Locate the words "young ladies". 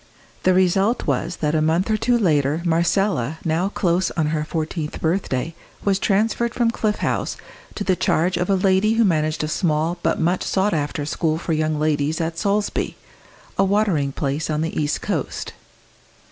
11.53-12.19